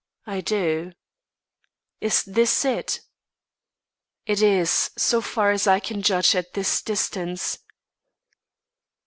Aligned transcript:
"I 0.25 0.41
do." 0.41 0.93
"Is 1.99 2.23
this 2.23 2.65
it?" 2.65 3.01
"It 4.25 4.41
is, 4.41 4.89
so 4.97 5.21
far 5.21 5.51
as 5.51 5.67
I 5.67 5.79
can 5.79 6.01
judge 6.01 6.33
at 6.35 6.53
this 6.55 6.81
distance." 6.81 7.59